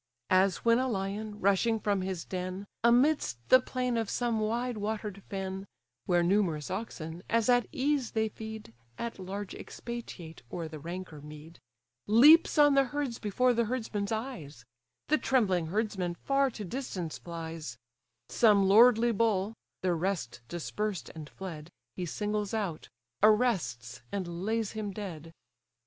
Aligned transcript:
As 0.31 0.65
when 0.65 0.79
a 0.79 0.87
lion, 0.87 1.39
rushing 1.39 1.79
from 1.79 2.01
his 2.01 2.25
den, 2.25 2.65
Amidst 2.83 3.37
the 3.49 3.59
plain 3.61 3.97
of 3.97 4.09
some 4.09 4.39
wide 4.39 4.79
water'd 4.79 5.21
fen, 5.29 5.67
(Where 6.07 6.23
numerous 6.23 6.71
oxen, 6.71 7.21
as 7.29 7.49
at 7.49 7.67
ease 7.71 8.13
they 8.13 8.27
feed, 8.27 8.73
At 8.97 9.19
large 9.19 9.53
expatiate 9.53 10.41
o'er 10.51 10.67
the 10.67 10.79
ranker 10.79 11.21
mead) 11.21 11.59
Leaps 12.07 12.57
on 12.57 12.73
the 12.73 12.85
herds 12.85 13.19
before 13.19 13.53
the 13.53 13.65
herdsman's 13.65 14.11
eyes; 14.11 14.65
The 15.09 15.19
trembling 15.19 15.67
herdsman 15.67 16.15
far 16.15 16.49
to 16.49 16.65
distance 16.65 17.19
flies; 17.19 17.77
Some 18.27 18.63
lordly 18.67 19.11
bull 19.11 19.53
(the 19.83 19.93
rest 19.93 20.41
dispersed 20.47 21.09
and 21.09 21.29
fled) 21.29 21.69
He 21.95 22.07
singles 22.07 22.55
out; 22.55 22.89
arrests, 23.21 24.01
and 24.11 24.27
lays 24.45 24.71
him 24.71 24.89
dead. 24.93 25.31